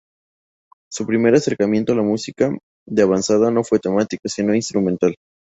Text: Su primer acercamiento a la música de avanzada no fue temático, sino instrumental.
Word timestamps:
Su 0.89 1.05
primer 1.05 1.35
acercamiento 1.35 1.93
a 1.93 1.95
la 1.95 2.01
música 2.01 2.49
de 2.87 3.03
avanzada 3.03 3.51
no 3.51 3.63
fue 3.63 3.77
temático, 3.77 4.27
sino 4.27 4.55
instrumental. 4.55 5.13